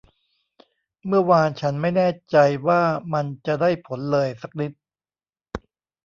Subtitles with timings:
[1.05, 2.81] เมื่อวานฉันไม่แน่ใจว่า
[3.13, 4.71] มันจะได้ผลเลยสักนิด